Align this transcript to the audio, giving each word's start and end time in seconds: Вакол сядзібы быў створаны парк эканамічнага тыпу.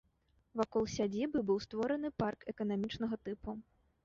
Вакол 0.61 0.87
сядзібы 0.93 1.43
быў 1.51 1.59
створаны 1.67 2.11
парк 2.23 2.39
эканамічнага 2.55 3.15
тыпу. 3.25 3.49